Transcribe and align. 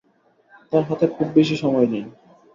তার 0.71 0.83
হাতে 0.89 1.05
খুব 1.15 1.27
বেশি 1.37 1.55
সময় 1.55 1.87
নেই। 1.87 2.05